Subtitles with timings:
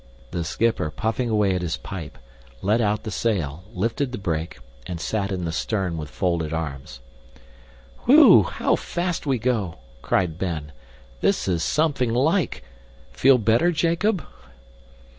[0.31, 2.17] The schipper, puffing away at his pipe,
[2.63, 7.01] let out the sail, lifted the brake, and sat in the stern with folded arms.
[8.05, 8.41] "Whew!
[8.41, 10.71] How fast we go!" cried Ben.
[11.19, 12.63] "This is something like!
[13.11, 14.23] Feel better, Jacob?"